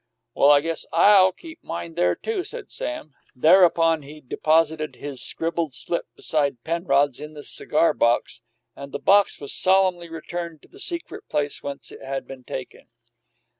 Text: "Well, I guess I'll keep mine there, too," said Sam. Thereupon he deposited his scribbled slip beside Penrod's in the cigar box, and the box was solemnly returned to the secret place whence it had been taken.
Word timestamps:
"Well, 0.33 0.49
I 0.49 0.61
guess 0.61 0.87
I'll 0.91 1.31
keep 1.31 1.63
mine 1.63 1.93
there, 1.93 2.15
too," 2.15 2.43
said 2.43 2.71
Sam. 2.71 3.13
Thereupon 3.35 4.01
he 4.01 4.19
deposited 4.19 4.95
his 4.95 5.21
scribbled 5.21 5.75
slip 5.75 6.07
beside 6.15 6.63
Penrod's 6.63 7.19
in 7.19 7.35
the 7.35 7.43
cigar 7.43 7.93
box, 7.93 8.41
and 8.75 8.91
the 8.93 8.97
box 8.97 9.39
was 9.39 9.53
solemnly 9.53 10.09
returned 10.09 10.63
to 10.63 10.67
the 10.67 10.79
secret 10.79 11.29
place 11.29 11.61
whence 11.61 11.91
it 11.91 12.01
had 12.01 12.25
been 12.25 12.43
taken. 12.45 12.87